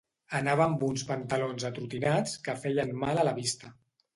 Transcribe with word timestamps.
Anava 0.37 0.63
amb 0.63 0.85
uns 0.87 1.03
pantalons 1.09 1.67
atrontinats 1.71 2.35
que 2.49 2.59
feien 2.65 2.99
mal 3.05 3.25
a 3.25 3.27
la 3.31 3.39
vista. 3.41 3.75